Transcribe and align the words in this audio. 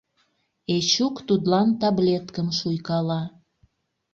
Эчук 0.75 1.15
тудлан 1.27 1.69
таблеткым 1.81 2.47
шуйкала. 2.57 3.21